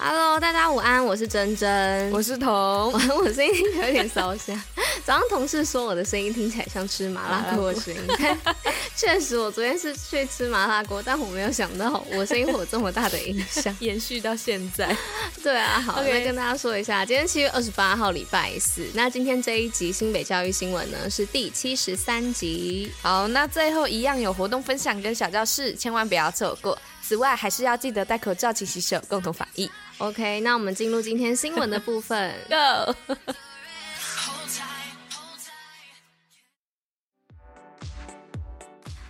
[0.00, 2.52] Hello，大家午安，我是珍珍，我是彤，
[3.18, 3.52] 我声音
[3.82, 4.56] 有点烧香。
[5.04, 8.54] 早上同事说我的声音听起来像吃麻辣锅的声音，但
[8.94, 14.96] 确实我昨天是去吃麻辣锅，但我没有想到我声音会有这么大的影响，延续到现在。
[15.42, 22.92] 对啊，好，那.跟大家说一下，今天七月二十八号礼拜四，那今天这一集新北教育新闻呢是第七十三集。
[23.02, 26.78] 好，那最后一样有活动分享跟小教室，千万不要错过。
[27.02, 29.68] 此外，还是要记得戴口罩、勤洗手，共同防疫。
[29.98, 32.32] OK，那我们进入今天新闻的部分。
[32.48, 32.94] Go。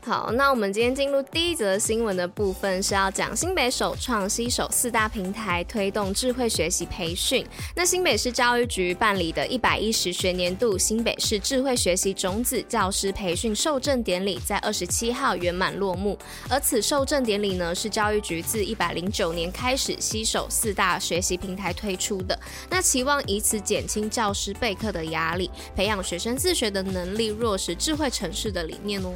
[0.09, 7.47] 好，那我们今天进入第一则新闻的部分，是要讲新北首创携手四大平台推动智慧学习培训。
[7.77, 16.19] 那新北市教育局办理的一百一十学年度新北市智慧学习种子教师培训授证典礼，在二十七号圆满落幕。
[16.49, 22.39] 而此授证典礼呢，是教育局自一百零九年开始携手四大学习平台推出的，
[22.71, 29.13] 那期望以此减轻教师备课的压力，培养学生自学的能力，落实智慧城市的理念哦。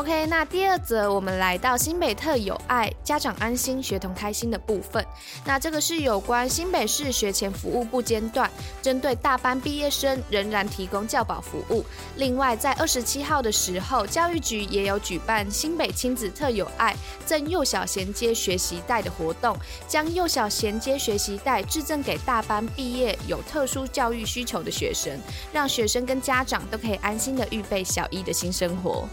[0.00, 5.04] OK，那第二则我们来到新北特有爱，家长安心，学童开心的部分。
[5.44, 11.84] 那这个是有关新北市学前服务不间断，针对大班毕业生仍然提供教保服务。
[12.16, 19.54] 另外，在二十七号的时候，教育局也有举办新北亲子特有爱赠幼小衔接学习袋的活动，
[19.86, 25.20] 将幼小衔接学习袋致赠给大班毕业有特殊教育需求的学生，
[25.52, 29.06] 让学生跟家长都可以安心的预备小一的新生活。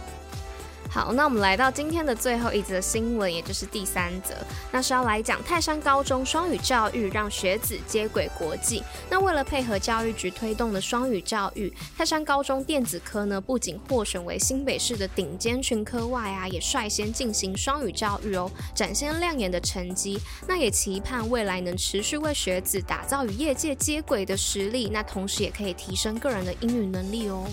[0.98, 4.34] 好，那我们来到今天的最后一则新闻，也就是第三则，
[4.72, 8.82] 那是要来讲泰山高中双语教育，让学子接轨国际。
[9.08, 20.20] 那为了配合教育局推动的双语教育，泰山高中电子科呢，不仅获选为新北市的顶尖群科外啊，也率先进行双语教育哦，展现亮眼的成绩。
[20.48, 27.46] 那也期盼未来能持续为学子打造与业界接轨的实力，那同时也可以提升个人的英语能力哦。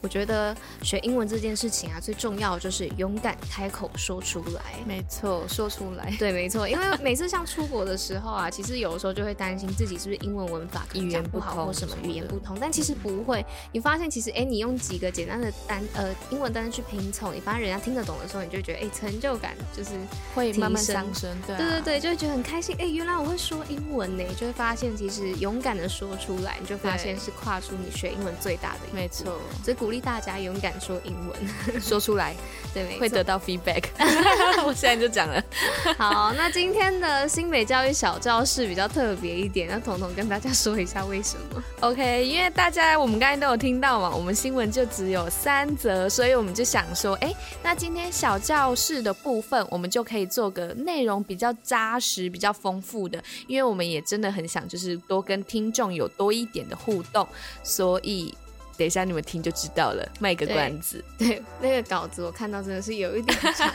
[0.00, 4.62] 我觉得学英文这件事情啊，最重要的就是勇敢开口说出来。
[4.86, 6.14] 没错，说出来。
[6.18, 6.68] 对，没错。
[6.68, 13.44] 因为每次像出国的时候啊，其实有的时候就会担心自己是不是英文文法语言不好或什么语言不通，但其实不会。
[13.72, 19.90] 你发现其实，哎，你用几个简单的单呃英文单词去拼凑，你发现人家听得懂的时候，你就会觉得哎成就感就是
[20.34, 21.36] 会慢慢上升。
[21.46, 22.76] 对、啊，对对对，就会觉得很开心。
[22.78, 28.96] 哎，原来我会说英文呢，就会发现其实勇敢的说出来，你就发现是跨出你学英文最大的一步。
[28.96, 29.95] 没错，所以鼓励。
[30.00, 31.38] 大家勇敢说英文，
[31.80, 32.34] 说出来，
[32.72, 33.84] 对，会得到 feedback。
[34.64, 35.42] 我现在就讲了。
[35.98, 57.26] 好，那今天的新北教育小教室比较特别一点，那彤彤跟大家说一下为什么？OK，因为大家我们刚才都有听到嘛，我们新闻就只有三则，所以我们就想说，哎，那今天小教室的部分，我们就可以做个内容比较扎实、比较丰富的，因为我们也真的很想就是多跟听众有多一点的互动，
[57.62, 58.34] 所以。
[58.76, 60.06] 等一下，你们听就知道了。
[60.20, 63.68] 卖个关子，对，对那个稿子我看到真的是有一点长。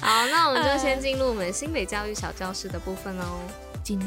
[0.00, 3.40] 好，那我们就先进入我们新北教育小教室的部分哦。
[3.82, 4.06] 进入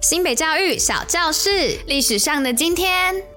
[0.00, 3.35] 新北教育小教室，历史上的今天。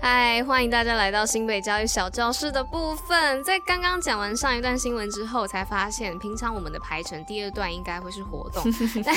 [0.00, 3.42] 嗨，欢迎大家来到新北教育小教室的部分。
[3.42, 8.62] 在刚刚讲完上一段新闻之后，才发现平常我们的排程第二段应该会是活动，
[9.04, 9.14] 但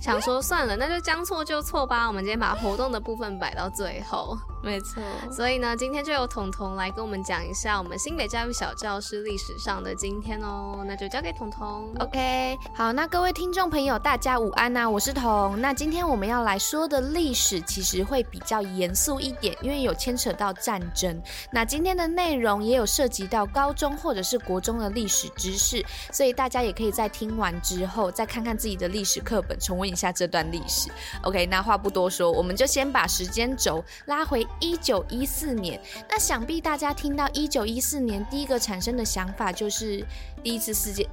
[0.00, 2.06] 想说算了，那就将错就错吧。
[2.06, 4.38] 我们今天把活动的部分摆到最后。
[4.62, 10.84] 没错，所以呢，今天就由彤彤来跟我们讲一下我们新北教育小教室历史上的今天哦。
[10.86, 11.92] 那就交给彤彤。
[11.98, 15.60] OK，好，那各位听众朋友，大家午安呐、啊，我是彤。
[15.60, 21.18] 那今天我们要来说的历史其实会比较严肃一点，因为有牵牵扯到战争。
[21.50, 25.82] 那今天的内容也有涉及到高中或者是国中的历史知识，
[26.12, 30.90] 所以大家也可以在听完之后再看看自己的历史课本，重温一下这段历史。
[31.22, 34.46] OK，那话不多说，我们就先把时间轴拉回。
[34.60, 40.04] 一九一四年，那想必大家听到一九一四年，第一个产生的想法就是
[40.42, 41.08] 第一次世界。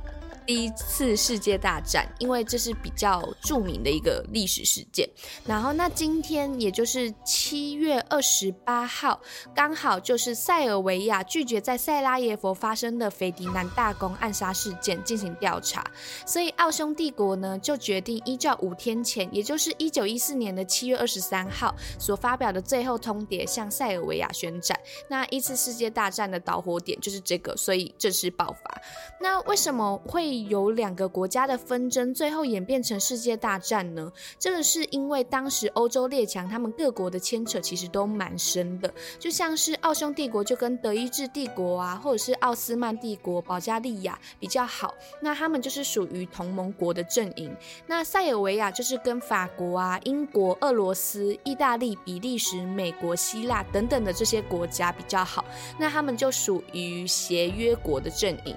[0.49, 5.07] 第一次世界大战，因为这是比较著名的一个历史事件。
[5.45, 9.21] 然后，那今天也就是七月二十八号，
[9.53, 15.85] 刚好就是塞尔维亚拒绝在塞拉耶佛发生的斐迪南大公暗杀事件进行调查，
[16.25, 24.75] 所以奥匈帝国呢就决定依照五天前，也就是一九一四年的七月二十三号所发表的最后通牒，向塞尔维亚宣战。
[25.09, 28.81] 那一次世界大战的导火点就是这个，所以正式爆发。
[29.21, 30.38] 那为什么会？
[30.43, 34.11] 会有两个国家的纷争，最后演变成世界大战呢？
[34.37, 47.55] 这个是因为当时欧洲列强他们各国的牵扯其实都蛮深的，就像是奥匈帝国就跟德意志帝国啊，或者是奥斯曼帝国、保加利亚比较好，那他们就是属于同盟国的阵营。
[47.87, 55.43] 那塞尔维亚就是跟法国啊、英国、俄罗斯、意大利、比利时、美国、希腊等等的这些国家比较好，
[55.77, 58.55] 那他们就属于协约国的阵营。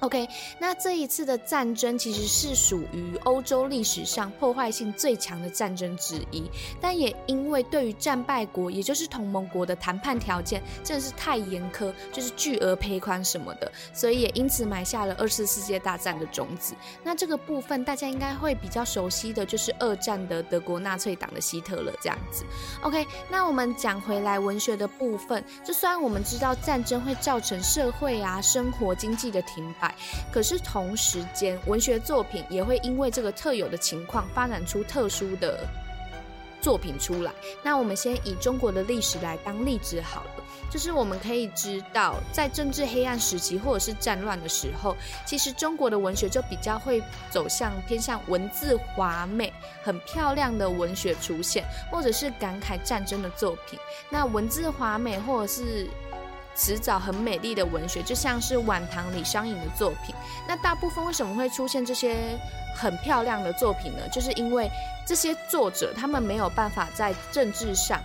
[0.00, 0.28] OK，
[0.58, 6.44] 那这一次的战争其实是属于欧洲历史上破坏性最强的战争之一，
[6.80, 16.74] 但也因为对于战败国，也就是同盟国的谈判条件真的是太严苛，就是巨额赔款什么的，所以也因此埋下了二次世界大战的种子。
[17.02, 22.44] 那这个部分大家应该会比较熟悉的就是二战的德国纳粹党的希特勒这样子。
[22.82, 29.85] OK，那我们讲回来文学的部分，就虽然我们知道战争会造成社会啊、生活、经济的停摆。
[30.32, 35.66] 可是同时间，文学作品也会因为这个特有的情况，发展出特殊的
[36.60, 37.32] 作品出来。
[37.62, 47.00] 那我们先以中国的历史来当例子好了，就是我们可以知道，在政治黑暗时期或者是战乱的时候，其实中国的文学就比较会
[47.30, 49.52] 走向偏向文字华美、
[49.84, 53.78] 很漂亮的文学出现，或者是感慨战争的作品。
[54.10, 55.88] 那文字华美或者是
[56.56, 60.14] 词藻很美丽的文学，就像是晚唐李商隐的作品。
[60.48, 62.36] 那大部分为什么会出现这些
[62.74, 64.08] 很漂亮的作品呢？
[64.10, 64.68] 就是因为
[65.06, 68.00] 这些作者他们没有办法在政治上。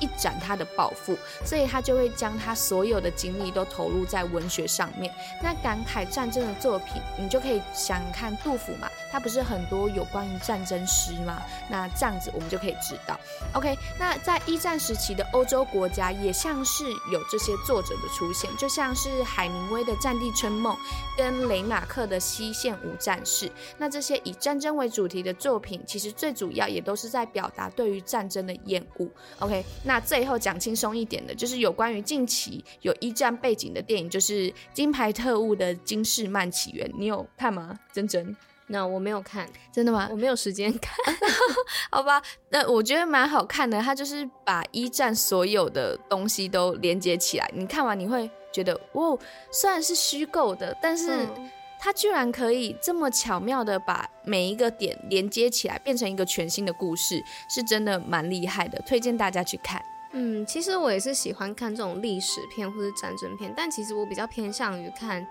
[0.00, 5.12] 一展他的抱负，所以他就会将他所有的精力都投入在文学上面。
[5.42, 11.42] 那感慨战争的作品，你就可以想看杜甫嘛，他不是很多有关于战争诗吗？
[11.68, 13.18] 那这样子我们就可以知道。
[13.52, 20.74] OK，那在一战时期的欧洲国家，也像是有这些作者的出现，就像是海明威的《战地春梦》
[21.16, 23.46] 跟雷马克的《西线无战事》。
[23.78, 29.08] 那这些以战争为主题的作品，其实最主要也都是在表达对于战争的厌恶。
[29.38, 29.64] OK。
[29.84, 37.78] 那最后讲轻松一点的，就是有关于近期有一战背景的电影，就是《金牌特务》的《金士曼起源》，你有看吗？
[37.92, 38.34] 真真？
[38.66, 40.08] 那我没有看，真的吗？
[40.10, 40.96] 我没有时间看，
[41.92, 42.22] 好吧。
[42.48, 49.18] 那我觉得蛮好看的，它就是把一战所有的东西都连接起来，你看完你会觉得，哦，
[49.52, 51.24] 虽然是虚构的，但是。
[51.36, 51.50] 嗯
[51.84, 59.84] 他居然可以这么巧妙的把每一个点连接起来，变成一个全新的故事，是真的蛮厉害的，推荐大家去看。
[60.12, 65.26] 嗯，其实我也是喜欢看这种历史片或者战争片，但其实我比较偏向于看，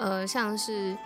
[0.00, 0.96] 呃，像是。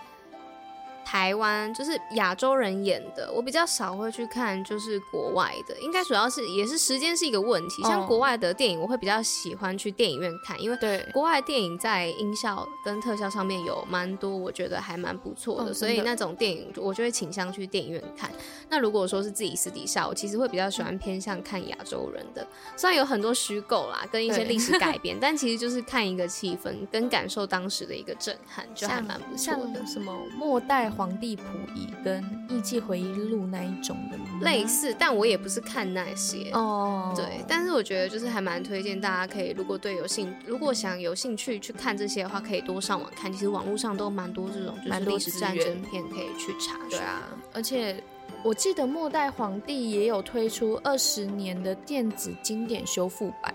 [1.07, 7.81] 台湾就是亚洲人演的，我比较少会去看，就是国外的，应该主要是也是时间是一个问题。
[7.83, 18.29] 像国外的电影，我会比较喜欢去电影院看，因为对国外电影在音效跟特效上面有蛮多，我觉得还蛮不错的，所以那种电影我就会倾向去电影院看。
[18.67, 22.45] 那如果说是自己私底下，我其实会比较喜欢偏向看亚洲人的，
[22.75, 29.85] 虽然有很多虚构啦，跟一些历史改编， 但其实就是看一个气氛跟感受当时的一个震撼，就还蛮不错的。
[29.85, 30.91] 什么末代。
[30.97, 31.43] 皇帝溥
[31.75, 37.13] 仪跟艺伎回忆录那一种的类似，但我也不是看那些哦。
[37.15, 43.31] 对，但是我觉得就是还蛮推荐大家可以，如果对有兴，如果想有兴趣去看这些的话，可以多上网看。
[43.31, 46.79] 其实网络上都蛮多这种就是历史战争片可以去查。
[46.89, 47.21] 对啊，
[47.53, 48.03] 而且
[48.43, 53.53] 我记得末代皇帝也有推出二十年的电子经典修复版。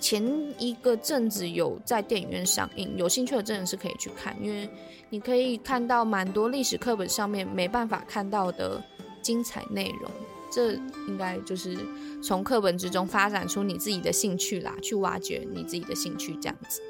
[0.00, 0.24] 前
[0.58, 4.68] 一个阵子有在电影院上映，有兴趣的真的是可以去看，因为
[5.10, 8.82] 你可以看到蛮多历史课本上面没办法看到的
[9.20, 10.10] 精彩内容。
[10.52, 10.72] 这
[11.06, 11.78] 应该就是
[12.20, 16.80] 从课本之中发展出你自己的兴趣啦，去挖掘你自己的兴趣这样子。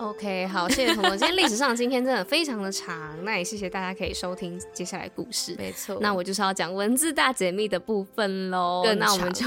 [0.00, 1.10] OK，好，谢谢彤彤。
[1.10, 5.54] 今天历史上今天真的非常的长，那也谢谢大家可以收听接下来故事。
[5.58, 8.82] 没错，那我就是要讲文字大解密的部分喽。
[8.96, 9.44] 那我们就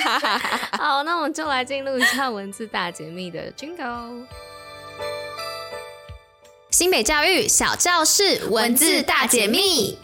[0.78, 4.24] 好，那我们就来进入一下文字大解密的 Jingle。
[6.70, 9.98] 新北教育小教室文字大解密。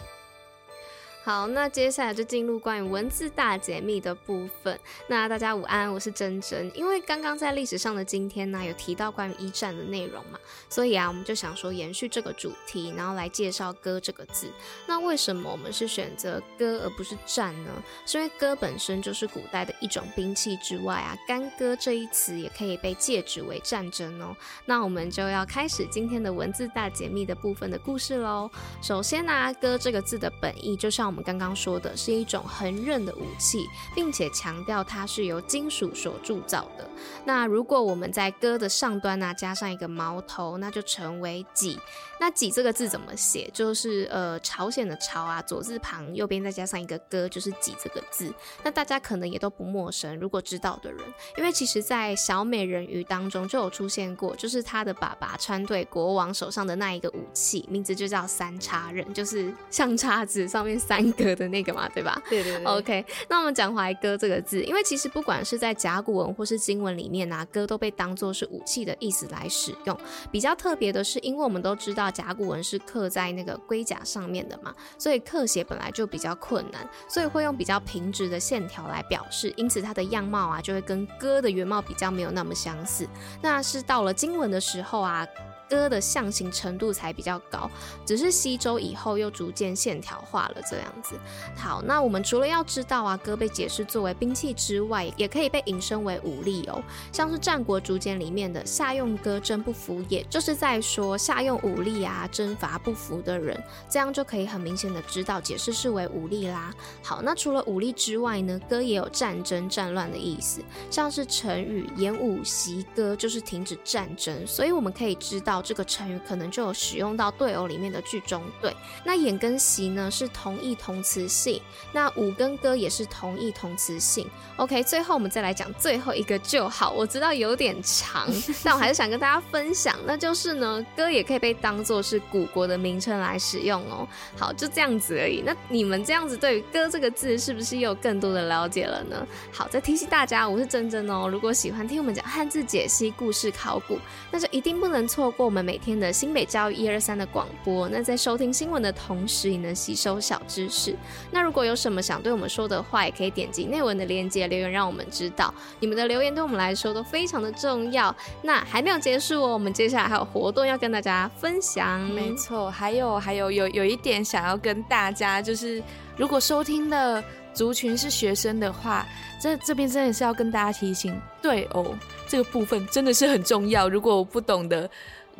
[1.23, 4.79] 好，那接下来就进入关于文字大解密的部分。
[5.07, 6.71] 那大家午安，我是珍珍。
[6.75, 14.51] 因为刚刚在历史上的今天呢，有提到关于一战的内容嘛，所以啊，我们就想说延续这个主题，然后来介绍“戈”这个字。
[14.87, 17.71] 那为什么我们是选择“戈”而不是“战”呢？
[18.07, 24.35] 是因为“戈”本身就是古代的一种兵器之外啊，“干戈”这一词也可以被借指为战争哦。
[24.65, 28.49] 那我们就要开始今天的文字大解密的部分的故事喽。
[28.81, 36.89] 首先呢，“戈”这个字的本意就像我们刚刚说的是一种横刃的武器，并且强调它是由金属所铸造的。
[37.25, 41.77] 那如果我们在戈的上端呢、加上一个矛头，那就成为戟。
[42.17, 43.49] 那戟这个字怎么写？
[43.51, 48.33] 就是呃朝鲜的朝啊，左字旁右边再加上一个戈，就是戟这个字。
[48.63, 51.01] 那大家可能也都不陌生，如果知道的人，
[51.35, 62.21] 因为其实在小美人鱼当中就有出现过，就是他的爸爸穿对国王手上的那一个武器，名字就叫三叉刃，就是像叉子上面三格的那个嘛，对吧？
[62.29, 62.65] 对对对。
[62.65, 69.97] OK，那我们讲回来戈这个字，因为其实不管是在甲骨文或是经文里面啊，戈都被当作是武器的意思来使用。
[70.29, 83.07] 比较特别的是，因为我们都知道甲骨文是刻在那个龟甲上面的嘛，所以刻写本来就比较困难，所以会用比较平直的线条来表示，因此它的样貌啊就会跟歌的原貌比较没有那么相似。
[83.41, 85.25] 那是到了经文的时候啊。
[85.71, 87.71] 戈的象形程度才比较高，
[88.05, 91.15] 只是西周以后又逐渐线条化了这样子。
[91.55, 96.83] 好，那我们除了要知道啊，戈被解释作为兵器之外，也可以被引申为武力哦。
[97.13, 103.57] 像是《战国竹简》里面的“夏用戈，征不服也”，就是在说夏用武力啊，征伐不服的人，
[103.89, 106.73] 这样就可以很明显的知道解释是为武力啦。
[107.01, 110.59] 好，那除了武力之外呢，戈也有战争、战乱的意思，
[110.89, 115.60] 像是成语“偃武息戈”，就是停止战争，所以我们可以知道。
[115.61, 118.75] 这个成语可能就有使用到对偶里面的句中对。
[119.03, 124.27] 那眼跟习呢是同义同词性，那五跟歌也是同义同词性。
[124.57, 126.91] OK，最后我们再来讲最后一个就好。
[126.91, 128.27] 我知道有点长，
[128.63, 134.07] 但我还是想跟大家分享，那就是呢，歌也可以被当做是古国的名称来使用哦。
[134.37, 135.41] 好，就这样子而已。
[135.45, 139.25] 那你们这样子对于歌这个字是不是又有更多的了解了呢？
[139.51, 141.27] 好，再提醒大家，我是珍珍哦。
[141.27, 143.97] 如果喜欢听我们讲汉字解析、故事考古，
[144.31, 145.40] 那就一定不能错过。
[145.43, 150.95] 我们每天的新北教育一二三的广播，那在收听新闻的同时，也能吸收小知识。
[151.31, 155.53] 那如果有什么想对我们说的话，也可以点击内文的链接留言，让我们知道。
[155.79, 158.15] 你们的留言对我们来说都非常的重要。
[158.41, 161.99] 那还没有结束哦，我们接下来还有活动要跟大家分享。
[162.11, 165.81] 没错，还有还有有有一点想要跟大家，就是
[166.17, 169.05] 如果收听的族群是学生的话，
[169.41, 171.95] 这这边真的是要跟大家提醒，对哦，
[172.27, 173.89] 这个部分真的是很重要。
[173.89, 174.89] 如果我不懂的。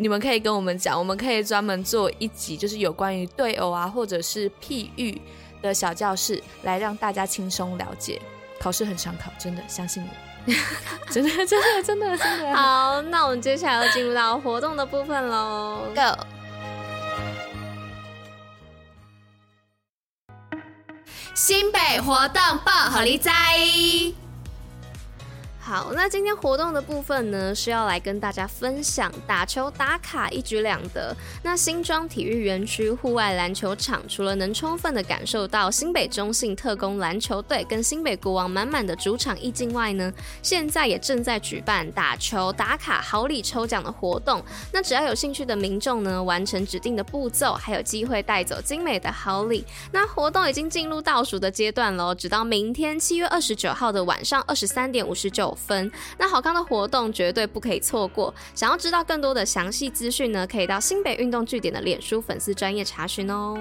[0.01, 5.21] 你们可以跟我们讲，我们可以专门做一集，就是有关于对偶啊，或者是譬喻
[5.61, 8.19] 的小教室，来让大家轻松了解。
[8.59, 10.53] 考试很常考，真的相信我，
[11.11, 12.53] 真的真的真的真的。
[12.57, 16.25] 好，那我们接下来要进入到活动的部分喽，Go！
[21.35, 23.29] 新北活动报虎哩知。
[25.63, 31.15] 好，那今天活动的部分呢，是要来跟大家分享打球打卡一举两得。
[31.43, 44.43] 那新庄体育园区户外篮球场，除了能充分的感受到新北中信特攻篮球队跟新北国王满满的主场意境外呢，现在也正在举办打球打卡好礼抽奖的活动。
[44.73, 49.63] 那只要有兴趣的民众呢，完成指定的步骤，还有机会带走精美的好礼。
[49.91, 58.33] 那活动已经进入倒数的阶段喽，直到明天七月二十九号的晚上二十三点五十九分，那好康的活动绝对不可以错过。
[58.53, 63.57] 想要知道更多的详细资讯呢，可以到新北运动据点的脸书粉丝专业查询哦。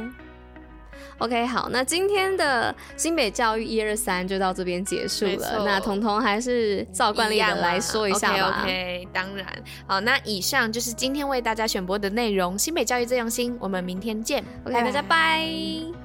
[1.19, 5.65] OK，好，那今天的新北教育一二三就到这边结束了。
[5.67, 8.63] 那彤彤还是照惯例的来说一下吧。
[8.63, 9.47] OK，OK，当然。
[9.87, 12.59] 好，那以上就是今天为大家选播的内容。
[12.59, 14.43] 新北教育最用心，我们明天见。
[14.65, 16.00] OK，大家拜。